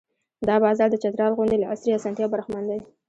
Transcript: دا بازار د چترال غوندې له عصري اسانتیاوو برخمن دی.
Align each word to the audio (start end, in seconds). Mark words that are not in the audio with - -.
دا 0.47 0.55
بازار 0.63 0.87
د 0.91 0.95
چترال 1.03 1.33
غوندې 1.37 1.57
له 1.59 1.67
عصري 1.73 1.91
اسانتیاوو 1.93 2.33
برخمن 2.33 2.63
دی. 2.69 2.79